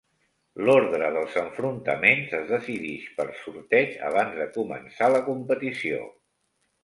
L'ordre 0.67 1.09
dels 1.15 1.35
enfrontaments 1.41 2.31
es 2.37 2.47
decidix 2.53 3.05
per 3.19 3.27
sorteig 3.41 3.93
abans 4.09 4.33
de 4.41 4.47
començar 4.57 5.11
la 5.17 5.23
competició. 5.29 6.01